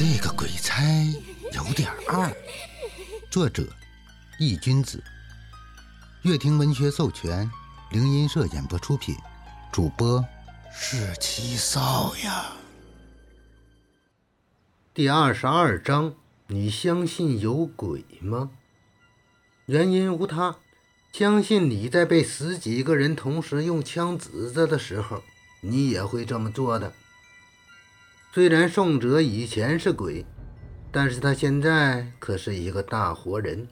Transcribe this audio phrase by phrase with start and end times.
[0.00, 0.82] 这个鬼差
[1.52, 2.34] 有点二。
[3.30, 3.68] 作者：
[4.38, 5.04] 易君子，
[6.22, 7.50] 乐听文学授权，
[7.90, 9.14] 灵音社演播出品，
[9.70, 10.24] 主播
[10.72, 12.52] 是七少呀。
[14.94, 16.14] 第二十二章：
[16.46, 18.48] 你相信有鬼吗？
[19.66, 20.56] 原因无他，
[21.12, 25.22] 相信你在被十几个人同时用枪指着的时候，
[25.60, 26.90] 你也会这么做的。
[28.32, 30.24] 虽然宋哲以前是鬼。
[30.92, 33.64] 但是他现在可是一个大活人，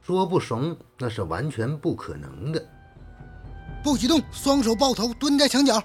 [0.00, 2.64] 说不怂那是完全不可能的。
[3.82, 5.82] 不许动，双手抱头，蹲在墙角。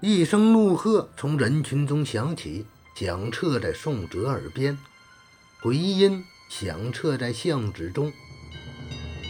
[0.00, 4.76] 一声怒喝从人群中响起，响彻在宋哲耳边，
[5.60, 8.12] 回音响彻在巷子中。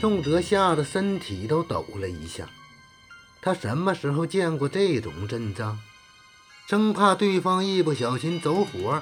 [0.01, 2.49] 宋哲吓得身体都抖了一下，
[3.43, 5.79] 他什么时候见过这种阵仗？
[6.67, 9.01] 生怕对方一不小心走火。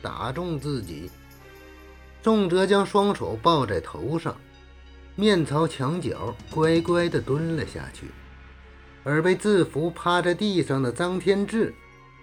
[0.00, 1.10] 打中自己，
[2.22, 4.34] 宋哲将双手抱在头上，
[5.14, 8.10] 面朝墙角，乖乖地蹲了下去。
[9.04, 11.72] 而被制服趴在地上的张天志，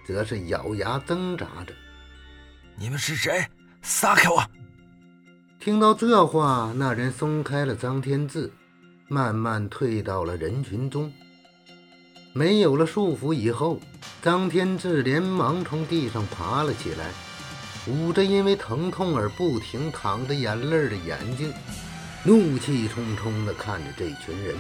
[0.06, 1.74] 则是咬牙挣扎着
[2.76, 3.46] ：“你们是谁？
[3.82, 4.44] 撒开我！”
[5.60, 8.52] 听到这话，那人松开了张天志，
[9.08, 11.14] 慢慢退到了人群中。
[12.34, 13.80] 没有了束缚以后，
[14.22, 17.12] 张天志连忙从地上爬了起来。
[17.88, 21.52] 捂着因为疼痛而不停淌着眼泪的眼睛，
[22.24, 24.56] 怒气冲冲地看着这群人。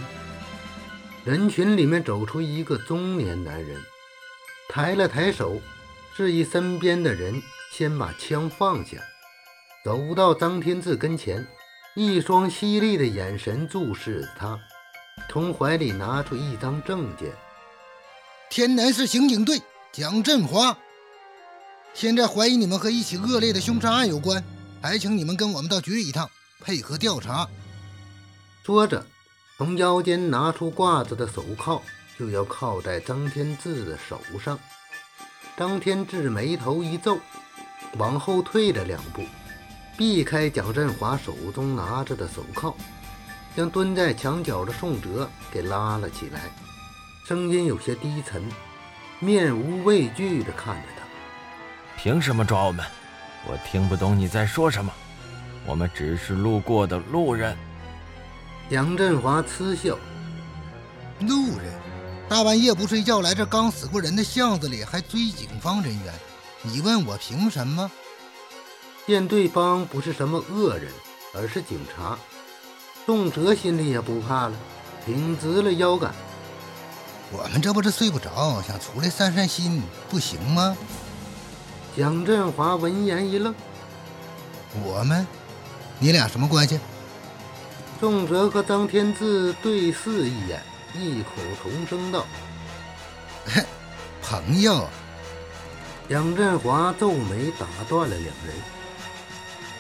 [1.26, 3.80] 人群里面走出一个中年男人，
[4.70, 5.62] 抬了抬手，
[6.16, 7.40] 示意身边的人
[7.72, 8.98] 先把枪放下，
[9.84, 11.46] 走到张天志跟前，
[11.94, 14.60] 一双犀利的眼神注视着他，
[15.30, 17.30] 从怀里拿出一张证件
[18.50, 19.62] ：“天南市刑警队
[19.92, 20.76] 蒋振华。”
[21.94, 24.44] 现在怀疑你们和一起恶劣的凶杀案有关，
[24.82, 26.28] 还请你们跟我们到局里一趟，
[26.60, 27.48] 配合调查。
[28.64, 29.06] 说着，
[29.58, 31.82] 从腰间拿出挂着的手铐，
[32.18, 34.58] 就要铐在张天志的手上。
[35.56, 37.20] 张天志眉头一皱，
[37.98, 39.24] 往后退了两步，
[39.96, 42.76] 避开蒋振华手中拿着的手铐，
[43.56, 46.50] 将蹲在墙角的宋哲给拉了起来，
[47.24, 48.44] 声音有些低沉，
[49.20, 51.06] 面无畏惧地看着他。
[51.98, 52.86] 凭什么抓我们？
[53.48, 54.92] 我听不懂你在说什么。
[55.66, 57.56] 我们只是路过的路人。
[58.70, 59.98] 杨振华嗤笑
[61.22, 61.74] ：“路人，
[62.28, 66.14] 大半夜不睡觉来这刚死过人的巷子里，还追警方人员？
[66.64, 67.90] 你问我凭什么？”
[69.06, 70.92] 见对方不是什么恶人，
[71.34, 72.18] 而是警察，
[73.06, 74.54] 宋哲心里也不怕了，
[75.06, 76.14] 挺直了腰杆
[77.32, 80.76] ：“我们这不是睡不着，想出来散散心，不行吗？”
[81.96, 83.54] 蒋振华闻言一愣
[84.84, 85.26] ：“我们，
[86.00, 86.80] 你俩什么关系？”
[88.00, 90.62] 宋哲和张天志对视一眼，
[90.96, 91.30] 异口
[91.62, 92.26] 同声道
[94.24, 94.88] ：“朋友。”
[96.10, 98.56] 蒋振华皱眉打断了两人：“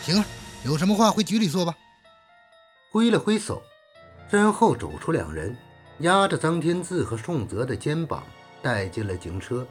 [0.05, 0.25] 行了，
[0.63, 1.73] 有什么话回局里说吧。”
[2.91, 3.61] 挥了挥手，
[4.29, 5.55] 身后走出两人，
[5.99, 8.23] 压着张天志和宋哲的肩膀，
[8.61, 9.67] 带进了警车。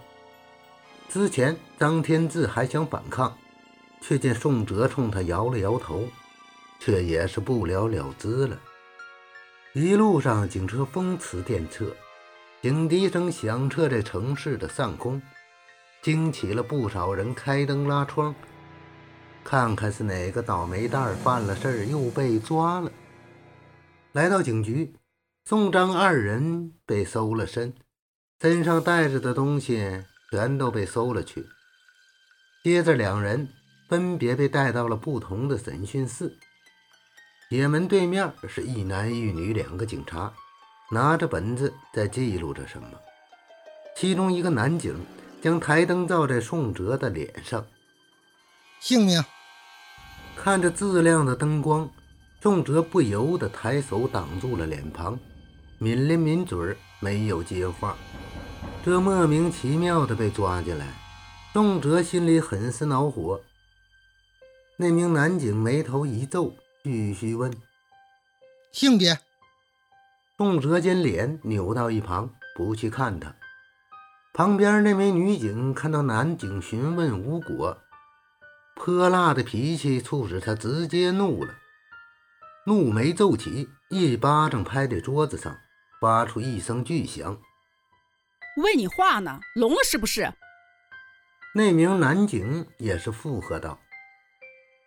[1.08, 3.34] 之前张天志还想反抗，
[4.02, 6.06] 却见宋哲冲他摇了摇头，
[6.78, 8.58] 却也是不了了之了。
[9.72, 11.90] 一路上警车风驰电掣，
[12.60, 15.22] 警笛声响彻在城市的上空，
[16.02, 18.34] 惊起了不少人开灯拉窗，
[19.42, 22.92] 看看是哪个倒霉蛋犯了事儿又被抓了。
[24.12, 24.92] 来到警局，
[25.48, 27.72] 宋张二人被搜了身，
[28.38, 30.04] 身上带着的东西。
[30.30, 31.46] 全都被搜了去。
[32.62, 33.48] 接着，两人
[33.88, 36.36] 分别被带到了不同的审讯室。
[37.48, 40.30] 铁门对面是一男一女两个警察，
[40.90, 42.90] 拿着本子在记录着什么。
[43.96, 44.94] 其中一个男警
[45.40, 47.66] 将台灯照在宋哲的脸上，
[48.80, 49.24] 姓名。
[50.36, 51.90] 看着自亮的灯光，
[52.42, 55.18] 宋哲不由得抬手挡住了脸庞，
[55.80, 57.96] 抿了抿嘴，没有接话。
[58.84, 60.86] 这莫名其妙的被抓进来，
[61.52, 63.40] 宋哲心里很是恼火。
[64.76, 67.52] 那名男警眉头一皱，继续问
[68.72, 69.18] ：“性别？”
[70.36, 73.34] 宋哲将脸扭到一旁，不去看他。
[74.32, 77.78] 旁边那名女警看到男警询问无果，
[78.76, 81.54] 泼辣的脾气促使他直接怒了，
[82.66, 85.56] 怒眉皱起，一巴掌拍在桌子上，
[86.00, 87.40] 发出一声巨响。
[88.56, 90.32] 问你话呢，聋了是不是？
[91.54, 93.78] 那名男警也是附和道：“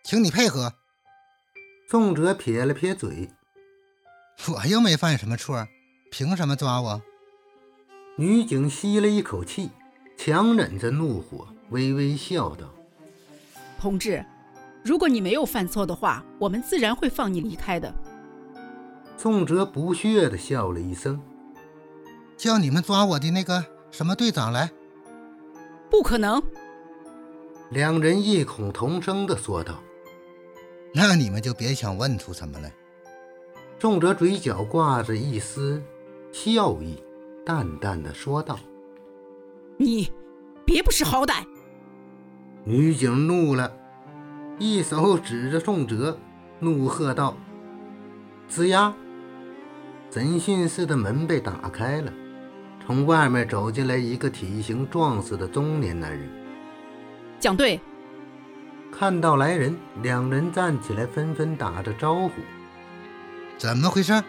[0.04, 0.74] 请你配合。”
[1.90, 3.30] 宋哲撇了撇嘴：
[4.54, 5.66] “我又没犯什么错，
[6.10, 7.02] 凭什么抓我？”
[8.16, 9.70] 女警吸了一口气，
[10.16, 12.68] 强忍着怒火，微微笑道
[13.80, 14.24] ：“同志，
[14.84, 17.92] 如果你没有犯错的话，我们自然会放你离开的。”
[19.16, 21.20] 宋哲不屑地笑了一声
[22.36, 24.70] ：“叫你们抓我的那个什么队长来
[25.90, 26.42] ？”“不可能！”
[27.70, 29.80] 两人异口同声地说道。
[30.94, 32.72] “那你们就别想问出什么来。”
[33.78, 35.82] 宋哲嘴角挂着一丝
[36.32, 37.02] 笑意。
[37.44, 38.56] 淡淡的说道
[39.76, 40.12] ：“你
[40.64, 41.44] 别不识好歹！”
[42.62, 43.76] 女警怒了，
[44.60, 46.16] 一手指着宋哲，
[46.60, 47.36] 怒喝道
[48.52, 48.94] ：“吱呀！”
[50.12, 52.12] 审讯室的门被打开了，
[52.84, 56.28] 从外面走进来一个体型壮实的中年男人。
[57.40, 57.80] 蒋队
[58.92, 62.30] 看到来人，两人站起来，纷纷打着招呼
[63.56, 64.22] ：“怎么回事？”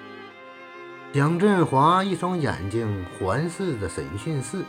[1.12, 4.64] 蒋振华一双眼睛环视着审讯室，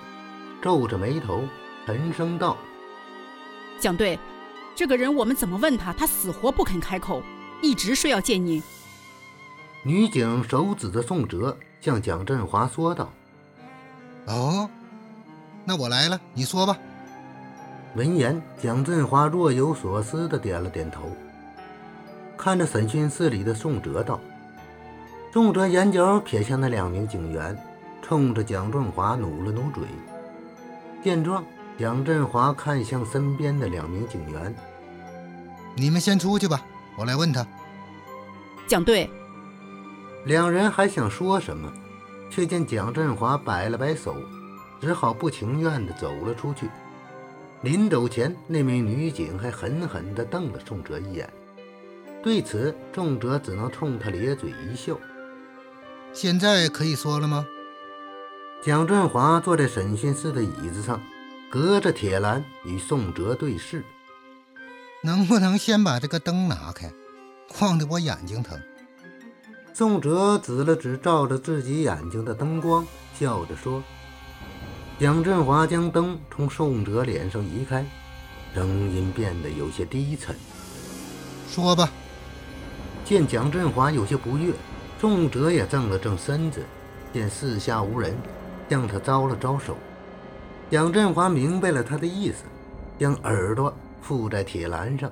[0.60, 1.44] 皱着眉头，
[1.86, 2.56] 沉声道
[3.78, 4.18] ：“蒋队，
[4.74, 5.92] 这个人我们怎么问他？
[5.92, 7.22] 他死活不肯开口，
[7.62, 8.60] 一直说要见您。”
[9.86, 13.12] 女警手指着宋哲，向蒋振华说道
[14.26, 14.68] ：“哦，
[15.66, 16.78] 那我来了，你说吧。”
[17.94, 21.02] 闻言，蒋振华若有所思的点了点头，
[22.34, 24.18] 看着审讯室里的宋哲道。
[25.30, 27.54] 宋哲眼角瞥向那两名警员，
[28.00, 29.84] 冲着蒋振华努了努嘴。
[31.02, 31.44] 见状，
[31.78, 34.54] 蒋振华看向身边的两名警员
[35.76, 36.62] ：“你们先出去吧，
[36.96, 37.46] 我来问他。”
[38.66, 39.10] 蒋队，
[40.24, 41.72] 两人还想说什么，
[42.30, 44.16] 却见蒋振华摆了摆手，
[44.80, 46.68] 只好不情愿地走了出去。
[47.60, 51.30] 临走前，那名女警还狠狠地瞪了宋哲一眼。
[52.22, 54.98] 对此，宋哲只能冲他咧嘴一笑。
[56.12, 57.46] 现在可以说了吗？
[58.62, 61.00] 蒋振华坐在审讯室的椅子上，
[61.50, 63.84] 隔着铁栏与宋哲对视。
[65.02, 66.90] 能不能先把这个灯拿开？
[67.48, 68.58] 晃得我眼睛疼。
[69.76, 72.86] 宋哲指了指照着自己眼睛的灯光，
[73.18, 73.82] 笑着说。
[75.00, 77.84] 蒋振华将灯从宋哲脸上移开，
[78.54, 80.32] 声音变得有些低沉
[81.50, 81.90] ：“说吧。”
[83.04, 84.54] 见蒋振华有些不悦。
[85.00, 86.64] 宋哲也正了正身子，
[87.12, 88.16] 见四下无人，
[88.70, 89.76] 向他招了招手。
[90.70, 92.44] 蒋振华明白了他的意思，
[92.96, 95.10] 将耳朵附在铁栏上。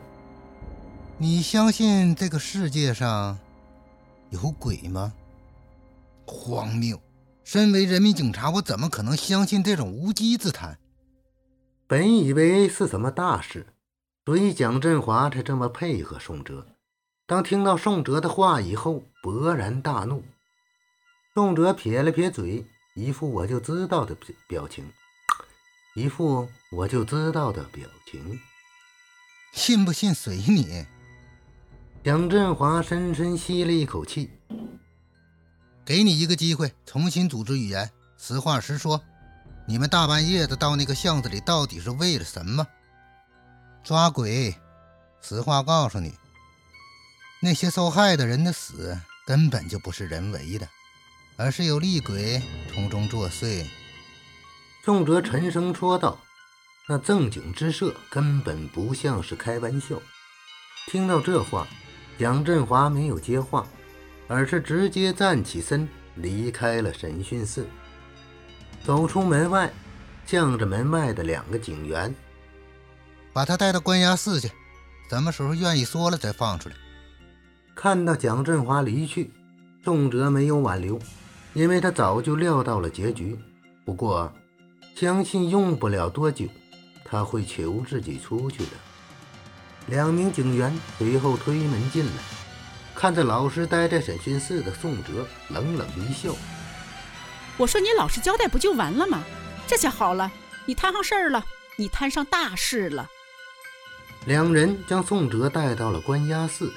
[1.19, 3.37] 你相信这个世界上
[4.33, 5.13] 有鬼吗？
[6.27, 7.01] 荒谬！
[7.45, 10.79] 身为人民警察，我怎么可能相信这种无稽之谈？
[11.87, 13.67] 本以为是什么大事，
[14.25, 16.67] 所以蒋振华才这么配合宋哲。
[17.27, 20.25] 当听到宋哲的话以后，勃然大怒。
[21.35, 22.65] 宋哲撇了撇嘴，
[22.95, 24.91] 一副我就知道的表情，
[25.95, 28.41] 一副我就知道的表情。
[29.53, 30.87] 信不信随你。
[32.05, 34.29] 蒋振华深深吸了一口气，
[35.85, 37.89] 给你一个机会，重新组织语言，
[38.19, 39.01] 实话实说。
[39.69, 42.67] 你们大半夜的到那个巷子里，到底是为了什么？
[43.85, 44.53] 抓鬼。
[45.21, 46.13] 实话告诉你。
[47.41, 50.69] 那些受害的人的死根本就不是人为的，
[51.37, 52.43] 而是有厉鬼
[52.75, 53.65] 从中作祟。
[54.85, 56.19] 宋哲沉声说道
[56.89, 60.03] ：“那正经之色根本不像是开玩笑。”
[60.91, 61.69] 听到这话，
[62.19, 63.67] 蒋振华没有接话，
[64.29, 67.67] 而是直接站起身离开了审讯室，
[68.85, 69.73] 走出门外，
[70.25, 72.15] 向着门外的两个警员
[73.33, 74.51] ：“把他带到关押室去，
[75.11, 76.77] 什么时候愿意说了再放出来。”
[77.75, 79.33] 看到蒋振华离去，
[79.83, 80.99] 宋哲没有挽留，
[81.55, 83.37] 因为他早就料到了结局。
[83.85, 84.33] 不过，
[84.95, 86.47] 相信用不了多久，
[87.05, 88.71] 他会求自己出去的。
[89.87, 92.23] 两名警员随后推门进来，
[92.95, 96.35] 看着老实待在审讯室的宋哲，冷冷一笑
[97.59, 99.23] ：“我说你老实交代不就完了吗？
[99.67, 100.31] 这下好了，
[100.67, 101.45] 你摊上事儿了，
[101.77, 103.09] 你摊上大事了。”
[104.25, 106.71] 两人将宋哲带到了关押室。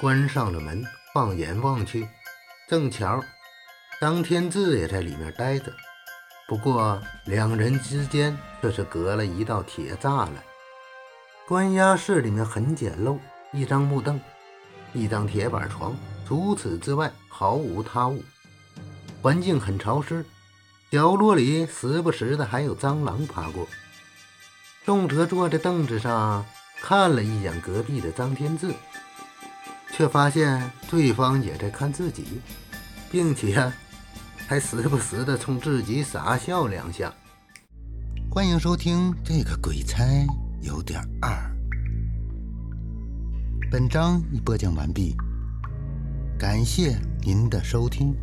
[0.00, 0.82] 关上了门，
[1.14, 2.08] 放眼望去，
[2.66, 3.22] 正巧
[4.00, 5.70] 张天志也在里面待着。
[6.48, 10.49] 不过两人之间却是隔了一道铁栅栏。
[11.50, 13.18] 关押室里面很简陋，
[13.52, 14.20] 一张木凳，
[14.92, 18.22] 一张铁板床，除此之外毫无他物。
[19.20, 20.24] 环境很潮湿，
[20.92, 23.66] 角落里时不时的还有蟑螂爬过。
[24.84, 26.46] 宋哲坐在凳子上，
[26.80, 28.72] 看了一眼隔壁的张天志，
[29.90, 32.40] 却发现对方也在看自己，
[33.10, 33.72] 并且
[34.46, 37.12] 还时不时的冲自己傻笑两下。
[38.30, 40.04] 欢迎收听这个鬼差
[40.60, 41.30] 有点二。
[43.70, 45.16] 本章已播讲完毕，
[46.38, 48.14] 感谢您的收听。